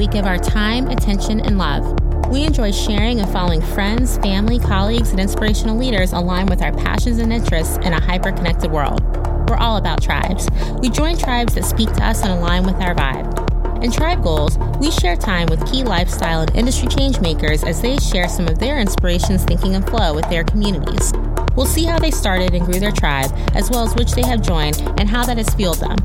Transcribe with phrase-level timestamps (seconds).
[0.00, 1.84] we give our time, attention, and love.
[2.30, 7.18] We enjoy sharing and following friends, family, colleagues, and inspirational leaders aligned with our passions
[7.18, 9.02] and interests in a hyper connected world.
[9.46, 10.48] We're all about tribes.
[10.80, 13.84] We join tribes that speak to us and align with our vibe.
[13.84, 17.98] In Tribe Goals, we share time with key lifestyle and industry change makers as they
[17.98, 21.12] share some of their inspirations, thinking, and flow with their communities.
[21.56, 24.42] We'll see how they started and grew their tribe, as well as which they have
[24.42, 25.96] joined and how that has fueled them.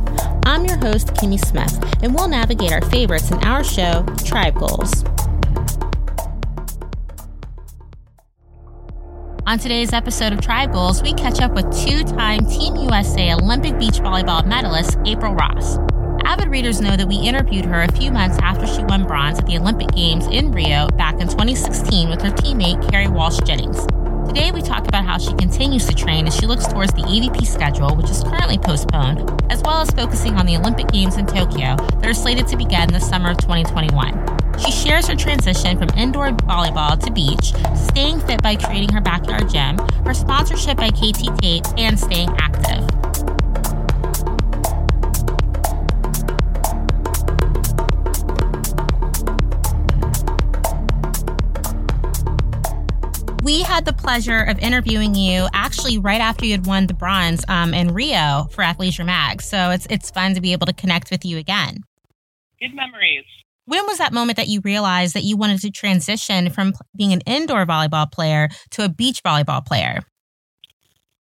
[0.45, 5.03] I'm your host, Kimmy Smith, and we'll navigate our favorites in our show, Tribe Goals.
[9.47, 13.77] On today's episode of Tribe Goals, we catch up with two time Team USA Olympic
[13.77, 15.77] beach volleyball medalist April Ross.
[16.25, 19.45] Avid readers know that we interviewed her a few months after she won bronze at
[19.45, 23.85] the Olympic Games in Rio back in 2016 with her teammate Kerri Walsh Jennings.
[24.35, 27.47] Today, we talk about how she continues to train as she looks towards the AVP
[27.47, 31.77] schedule, which is currently postponed, as well as focusing on the Olympic Games in Tokyo
[31.77, 34.59] that are slated to begin in the summer of 2021.
[34.59, 39.49] She shares her transition from indoor volleyball to beach, staying fit by creating her backyard
[39.49, 43.14] gym, her sponsorship by KT Tape, and staying active.
[53.75, 57.73] Had the pleasure of interviewing you actually right after you had won the bronze um,
[57.73, 59.41] in Rio for Athleisure Mag.
[59.41, 61.83] So it's it's fun to be able to connect with you again.
[62.61, 63.25] Good memories.
[63.65, 67.19] When was that moment that you realized that you wanted to transition from being an
[67.25, 69.99] indoor volleyball player to a beach volleyball player?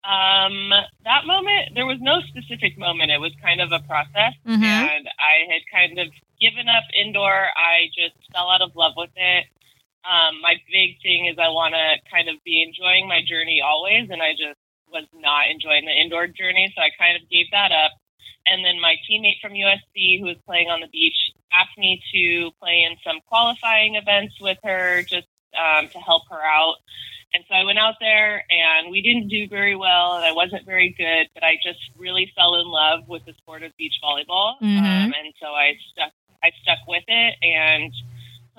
[0.03, 0.69] Um,
[1.05, 3.09] that moment, there was no specific moment.
[3.09, 4.63] It was kind of a process, mm-hmm.
[4.63, 6.09] and I had kind of
[6.39, 7.33] given up indoor.
[7.33, 9.45] I just fell out of love with it.
[10.03, 14.09] Um, my big thing is I want to kind of be enjoying my journey always,
[14.09, 14.59] and I just
[14.91, 17.91] was not enjoying the indoor journey, so I kind of gave that up.
[18.45, 21.15] And then my teammate from USC, who was playing on the beach,
[21.51, 26.41] asked me to play in some qualifying events with her just um, to help her
[26.43, 26.75] out.
[27.33, 30.65] And so I went out there, and we didn't do very well, and I wasn't
[30.65, 34.53] very good, but I just really fell in love with the sport of beach volleyball,
[34.61, 34.77] mm-hmm.
[34.77, 36.11] um, and so I stuck.
[36.43, 37.93] I stuck with it, and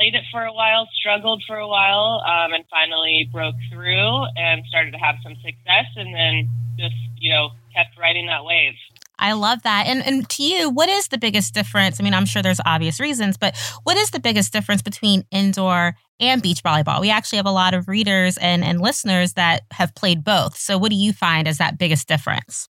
[0.05, 4.63] played it for a while, struggled for a while, um, and finally broke through and
[4.69, 6.49] started to have some success, and then
[6.79, 8.75] just you know kept riding that wave.
[9.19, 9.87] I love that.
[9.87, 12.01] And and to you, what is the biggest difference?
[12.01, 15.95] I mean, I'm sure there's obvious reasons, but what is the biggest difference between indoor
[16.21, 17.01] and beach volleyball?
[17.01, 20.57] We actually have a lot of readers and, and listeners that have played both.
[20.57, 22.69] So what do you find as that biggest difference?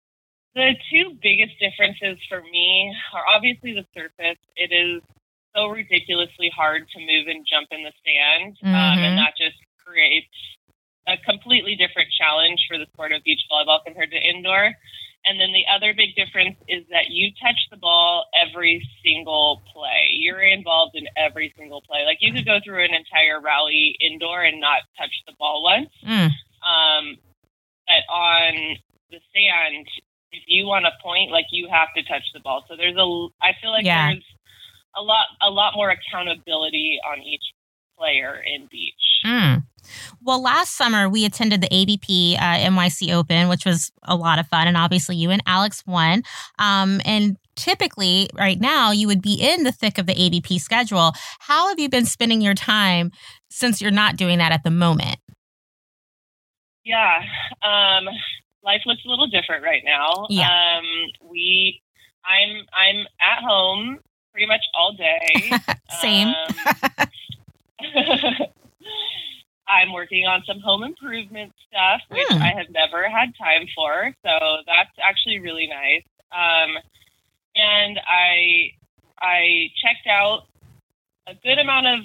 [0.55, 4.39] The two biggest differences for me are obviously the surface.
[4.55, 5.01] It is
[5.55, 8.73] so ridiculously hard to move and jump in the sand, mm-hmm.
[8.73, 9.15] um, and mm-hmm.
[9.17, 10.35] that just creates
[11.07, 14.73] a completely different challenge for the sport of beach volleyball compared to indoor.
[15.25, 20.07] And then the other big difference is that you touch the ball every single play.
[20.13, 22.05] You're involved in every single play.
[22.05, 25.89] Like you could go through an entire rally indoor and not touch the ball once.
[26.07, 26.31] Mm.
[26.63, 27.17] Um,
[27.85, 28.77] but on
[29.11, 29.87] the sand,
[30.31, 32.63] if you want to point, like you have to touch the ball.
[32.69, 33.05] So there's a,
[33.43, 34.13] I feel like yeah.
[34.13, 34.23] there's
[34.99, 37.43] a lot a lot more accountability on each
[37.97, 38.93] player in beach.
[39.25, 39.63] Mm.
[40.21, 44.47] Well, last summer we attended the AVP uh, NYC Open, which was a lot of
[44.47, 46.23] fun, and obviously you and Alex won.
[46.57, 51.13] Um, and typically, right now, you would be in the thick of the AVP schedule.
[51.39, 53.11] How have you been spending your time
[53.49, 55.17] since you're not doing that at the moment?
[56.85, 57.19] Yeah,
[57.61, 58.05] um,
[58.63, 60.25] life looks a little different right now.
[60.29, 60.47] Yeah.
[60.49, 60.85] Um,
[61.29, 61.81] we,
[62.25, 63.99] I'm, I'm at home
[64.39, 65.51] pretty much all day.
[66.01, 66.29] Same.
[66.29, 66.35] Um,
[69.67, 72.41] I'm working on some home improvement stuff, which mm.
[72.41, 74.15] I have never had time for.
[74.23, 74.29] So
[74.65, 76.03] that's actually really nice.
[76.31, 76.77] Um,
[77.55, 78.71] and I
[79.19, 80.43] I checked out
[81.27, 81.99] a good amount of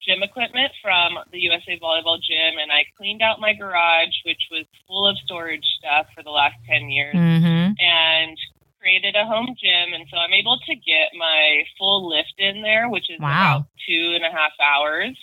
[0.00, 4.64] gym equipment from the USA Volleyball Gym, and I cleaned out my garage, which was
[4.86, 7.72] full of storage stuff for the last ten years, mm-hmm.
[7.78, 8.38] and
[8.80, 12.88] created a home gym, and so I'm able to get my full lift in there,
[12.88, 13.28] which is wow.
[13.28, 15.16] about two and a half hours.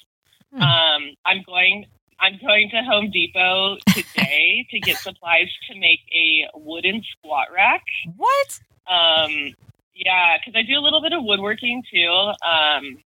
[0.54, 0.62] Hmm.
[0.62, 1.86] Um, I'm going.
[2.20, 7.84] I'm going to Home Depot today to get supplies to make a wooden squat rack.
[8.16, 8.60] What?
[8.90, 9.54] Um,
[9.94, 12.32] yeah, because I do a little bit of woodworking too.
[12.42, 12.98] Um,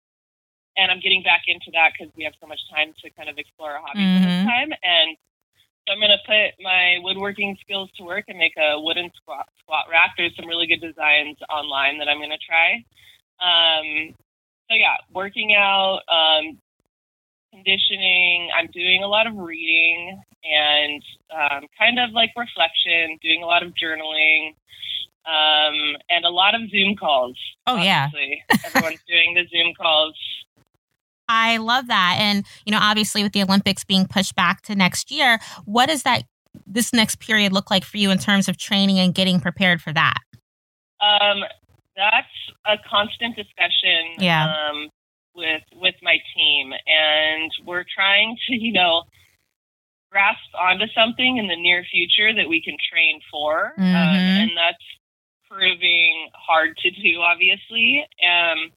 [0.77, 3.37] and I'm getting back into that because we have so much time to kind of
[3.37, 4.23] explore our hobbies mm-hmm.
[4.23, 4.71] this time.
[4.81, 5.17] And
[5.87, 9.47] so I'm going to put my woodworking skills to work and make a wooden squat,
[9.59, 10.13] squat rack.
[10.17, 12.83] There's some really good designs online that I'm going to try.
[13.41, 14.15] Um,
[14.69, 16.57] so yeah, working out, um,
[17.51, 18.49] conditioning.
[18.57, 23.63] I'm doing a lot of reading and um, kind of like reflection, doing a lot
[23.63, 24.55] of journaling,
[25.25, 27.37] um, and a lot of Zoom calls.
[27.67, 28.43] Oh, obviously.
[28.49, 28.57] yeah.
[28.65, 30.15] Everyone's doing the Zoom calls
[31.31, 32.17] I love that.
[32.19, 36.03] And, you know, obviously with the Olympics being pushed back to next year, what does
[36.03, 36.23] that
[36.67, 39.93] this next period look like for you in terms of training and getting prepared for
[39.93, 40.19] that?
[40.99, 41.43] Um,
[41.95, 42.27] that's
[42.65, 44.53] a constant discussion yeah.
[44.53, 44.89] um,
[45.33, 49.03] with with my team, and we're trying to, you know,
[50.11, 53.83] grasp onto something in the near future that we can train for, mm-hmm.
[53.83, 54.83] um, and that's
[55.49, 58.05] proving hard to do, obviously.
[58.21, 58.71] Um,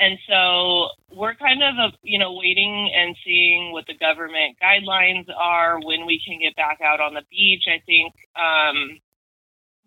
[0.00, 5.26] and so we're kind of, a, you know, waiting and seeing what the government guidelines
[5.36, 7.64] are when we can get back out on the beach.
[7.66, 9.00] I think um,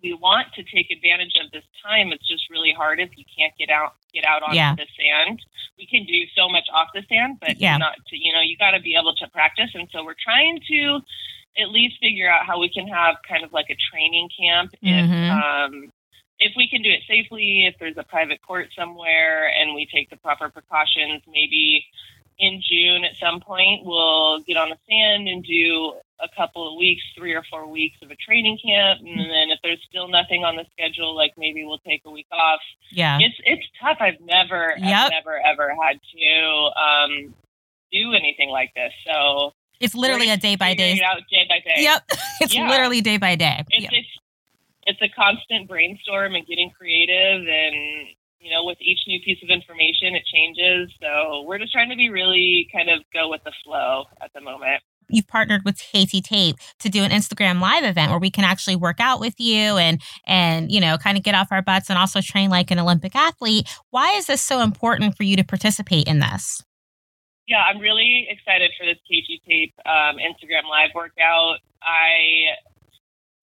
[0.03, 2.11] we want to take advantage of this time.
[2.11, 4.75] It's just really hard if you can't get out get out onto yeah.
[4.75, 5.39] the sand.
[5.77, 7.77] We can do so much off the sand, but yeah.
[7.77, 9.69] not to you know you got to be able to practice.
[9.73, 10.99] And so we're trying to
[11.61, 15.13] at least figure out how we can have kind of like a training camp mm-hmm.
[15.13, 15.91] if um,
[16.41, 17.65] if we can do it safely.
[17.67, 21.85] If there's a private court somewhere and we take the proper precautions, maybe
[22.39, 26.77] in June at some point we'll get on the sand and do a couple of
[26.77, 30.43] weeks, three or four weeks of a training camp, and then if there's still nothing
[30.43, 32.59] on the schedule, like maybe we'll take a week off.
[32.91, 33.97] Yeah, it's it's tough.
[33.99, 35.05] I've never, yep.
[35.05, 37.35] I've never ever had to um,
[37.91, 38.93] do anything like this.
[39.05, 41.01] So it's literally a day by day.
[41.03, 41.81] Out day by day.
[41.83, 42.03] Yep,
[42.41, 42.69] it's yeah.
[42.69, 43.63] literally day by day.
[43.69, 43.91] It's, yep.
[43.93, 44.20] it's
[44.83, 48.07] it's a constant brainstorm and getting creative and
[48.41, 50.91] you know, with each new piece of information, it changes.
[50.99, 54.41] So we're just trying to be really kind of go with the flow at the
[54.41, 54.81] moment.
[55.09, 58.75] You've partnered with KT Tape to do an Instagram live event where we can actually
[58.75, 61.99] work out with you and and you know kind of get off our butts and
[61.99, 63.67] also train like an Olympic athlete.
[63.89, 66.63] Why is this so important for you to participate in this?
[67.47, 71.57] Yeah, I'm really excited for this KT Tape um, Instagram live workout.
[71.83, 72.55] I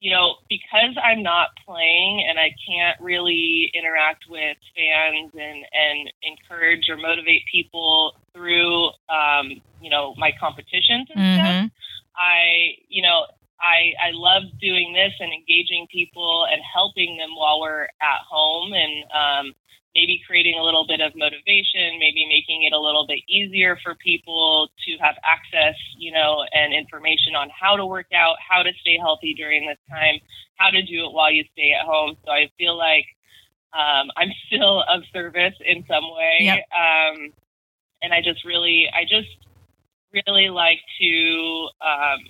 [0.00, 6.12] you know, because I'm not playing and I can't really interact with fans and, and
[6.22, 11.66] encourage or motivate people through, um, you know, my competitions and mm-hmm.
[11.66, 11.70] stuff,
[12.16, 13.26] I, you know,
[13.60, 18.72] I, I love doing this and engaging people and helping them while we're at home
[18.72, 19.54] and, um,
[19.94, 23.94] maybe creating a little bit of motivation, maybe making it a little bit easier for
[23.96, 28.70] people to have access, you know, and information on how to work out, how to
[28.81, 30.20] stay healthy during this time,
[30.56, 32.17] how to do it while you stay at home.
[32.25, 33.06] So I feel like
[33.73, 36.37] um, I'm still of service in some way.
[36.41, 36.58] Yep.
[36.73, 37.32] Um,
[38.02, 39.34] and I just really, I just
[40.12, 42.20] really like to um,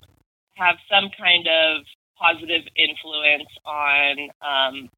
[0.54, 1.82] have some kind of
[2.19, 4.90] positive influence on um,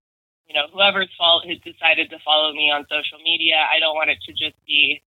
[0.50, 4.10] you know, whoever's fault has decided to follow me on social media, I don't want
[4.10, 5.00] it to just be,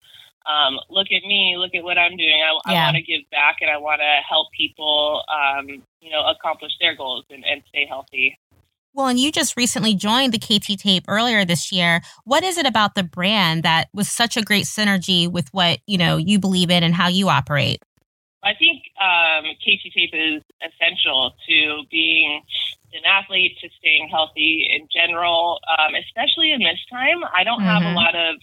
[0.45, 2.39] um, look at me, look at what I'm doing.
[2.41, 2.79] I, yeah.
[2.79, 5.67] I want to give back and I want to help people, um,
[5.99, 8.39] you know, accomplish their goals and, and stay healthy.
[8.93, 12.01] Well, and you just recently joined the KT Tape earlier this year.
[12.23, 15.97] What is it about the brand that was such a great synergy with what you
[15.97, 17.81] know you believe in and how you operate?
[18.43, 22.43] I think um, KT Tape is essential to being
[22.93, 27.23] an athlete to staying healthy in general, um, especially in this time.
[27.35, 27.67] I don't mm-hmm.
[27.67, 27.95] have a mm-hmm.
[27.95, 28.35] lot of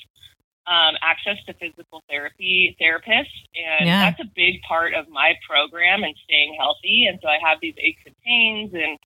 [0.67, 4.11] um, access to physical therapy therapists, and yeah.
[4.11, 7.07] that's a big part of my program and staying healthy.
[7.09, 8.99] And so I have these aches and pains, and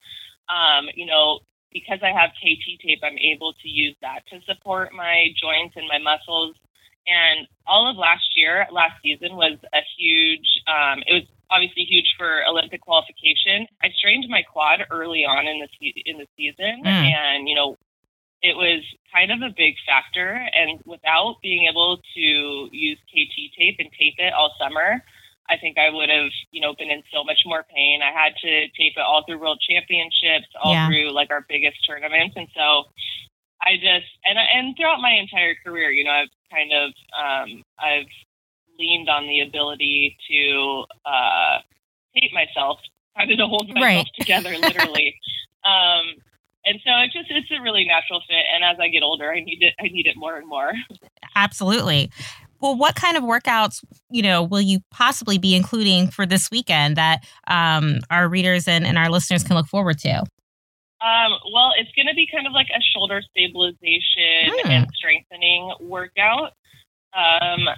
[0.50, 1.40] um, you know,
[1.72, 5.88] because I have KT tape, I'm able to use that to support my joints and
[5.88, 6.54] my muscles.
[7.06, 10.46] And all of last year, last season was a huge.
[10.68, 13.66] Um, it was obviously huge for Olympic qualification.
[13.82, 16.86] I strained my quad early on in the se- in the season, mm.
[16.86, 17.76] and you know,
[18.42, 20.46] it was kind of a big factor.
[20.54, 25.02] And without being able to use KT tape and tape it all summer,
[25.48, 28.00] I think I would have, you know, been in so much more pain.
[28.00, 30.88] I had to tape it all through World Championships, all yeah.
[30.88, 32.88] through like our biggest tournaments, and so
[33.62, 38.12] I just and and throughout my entire career, you know, I've kind of um, I've
[38.78, 41.58] leaned on the ability to uh,
[42.12, 42.78] hate myself,
[43.16, 44.06] kind of to hold myself right.
[44.18, 45.14] together, literally.
[45.64, 46.14] um,
[46.66, 48.44] and so it just it's a really natural fit.
[48.54, 49.74] And as I get older, I need it.
[49.78, 50.72] I need it more and more.
[51.36, 52.10] Absolutely.
[52.60, 56.96] Well, what kind of workouts, you know, will you possibly be including for this weekend
[56.96, 60.20] that um, our readers and, and our listeners can look forward to?
[60.20, 64.70] Um, well, it's going to be kind of like a shoulder stabilization Hmm.
[64.70, 66.52] and strengthening workout.
[67.12, 67.68] Um,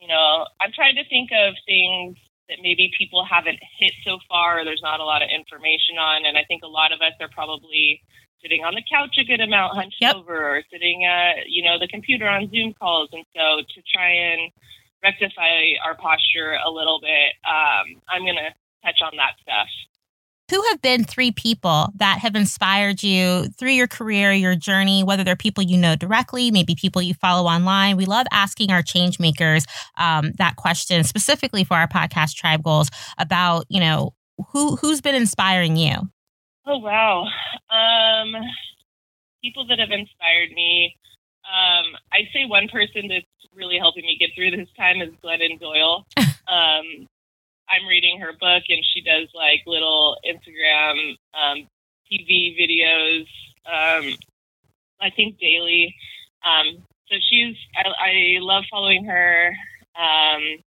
[0.00, 2.16] you know, I'm trying to think of things
[2.48, 4.60] that maybe people haven't hit so far.
[4.60, 7.12] or There's not a lot of information on, and I think a lot of us
[7.20, 8.02] are probably
[8.42, 10.16] sitting on the couch a good amount, hunched Yep.
[10.16, 14.08] over, or sitting at you know the computer on Zoom calls, and so to try
[14.10, 14.50] and
[15.02, 18.50] rectify our posture a little bit, um, I'm going to
[18.84, 19.68] touch on that stuff.
[20.50, 25.22] Who have been three people that have inspired you through your career, your journey, whether
[25.24, 27.96] they're people you know directly, maybe people you follow online?
[27.96, 29.64] We love asking our change makers
[29.96, 34.12] um, that question specifically for our podcast Tribe Goals about, you know,
[34.52, 35.94] who who's been inspiring you?
[36.66, 37.24] Oh wow.
[37.70, 38.34] Um
[39.42, 40.96] people that have inspired me.
[41.48, 45.58] Um, I'd say one person that's really helping me get through this time is Glennon
[45.58, 46.06] Doyle.
[46.48, 47.06] um,
[47.70, 51.68] I'm reading her book, and she does like little Instagram um,
[52.10, 53.26] TV videos.
[53.66, 54.16] Um,
[55.00, 55.94] I think daily.
[56.44, 57.56] Um, so she's.
[57.76, 59.54] I, I love following her.
[59.96, 60.62] Um,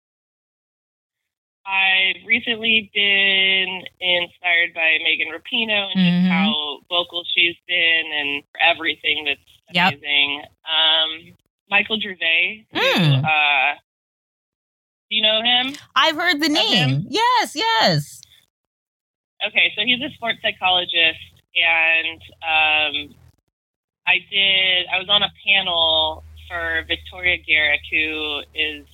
[1.69, 6.25] I've recently been inspired by Megan Rapinoe and mm-hmm.
[6.25, 9.41] just how vocal she's been and everything that's
[9.75, 9.93] yep.
[9.93, 10.43] amazing.
[10.65, 11.35] Um,
[11.71, 12.81] Michael Gervais, mm.
[12.81, 13.88] who, uh, do
[15.09, 15.75] you know him?
[15.95, 17.07] I've heard the name.
[17.09, 18.23] Yes, yes.
[19.47, 21.19] Okay, so he's a sports psychologist,
[21.55, 23.15] and um,
[24.07, 24.87] I did.
[24.93, 28.87] I was on a panel for Victoria Garrick, who is.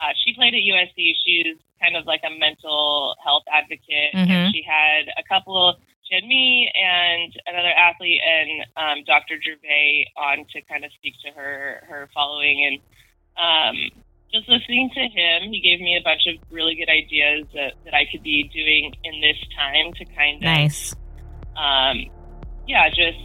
[0.00, 1.12] Uh, she played at USC.
[1.24, 4.14] She's kind of like a mental health advocate.
[4.14, 4.30] Mm-hmm.
[4.30, 9.40] And she had a couple, she had me and another athlete and um, Dr.
[9.42, 12.66] Gervais on to kind of speak to her, her following.
[12.66, 12.78] And
[13.38, 14.02] um,
[14.32, 17.94] just listening to him, he gave me a bunch of really good ideas that, that
[17.94, 20.94] I could be doing in this time to kind of, nice.
[21.56, 22.04] um,
[22.66, 23.18] yeah, just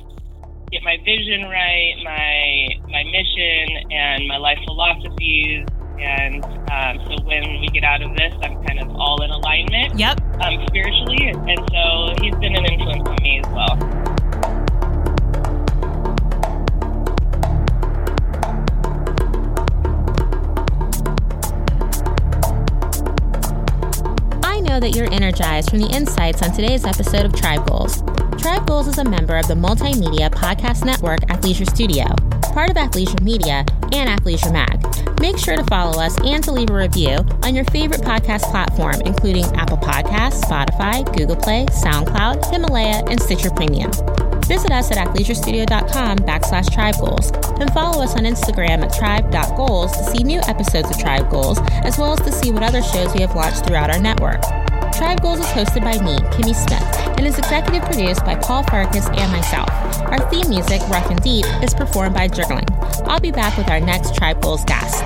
[0.71, 5.67] get my vision right, my my mission, and my life philosophies,
[5.99, 9.99] and um, so when we get out of this, I'm kind of all in alignment.
[9.99, 10.21] Yep.
[10.41, 14.12] Um, spiritually, and so he's been an influence on me as well.
[24.83, 28.01] That you're energized from the insights on today's episode of Tribe Goals.
[28.37, 32.03] Tribe Goals is a member of the Multimedia Podcast Network Athleisure Studio,
[32.51, 33.63] part of Athleisure Media
[33.93, 35.21] and Athleisure Mag.
[35.21, 38.99] Make sure to follow us and to leave a review on your favorite podcast platform,
[39.05, 43.91] including Apple Podcasts, Spotify, Google Play, SoundCloud, Himalaya, and Stitcher Premium.
[44.47, 50.03] Visit us at athleisurestudio.com backslash tribe goals and follow us on Instagram at tribe.goals to
[50.11, 53.21] see new episodes of Tribe Goals, as well as to see what other shows we
[53.21, 54.43] have launched throughout our network.
[55.03, 59.05] Tribe Goals is hosted by me, Kimmy Smith, and is executive produced by Paul Farkas
[59.07, 59.67] and myself.
[59.99, 62.71] Our theme music, Rough and Deep, is performed by Journaling.
[63.05, 65.03] I'll be back with our next Tribe Goals guest.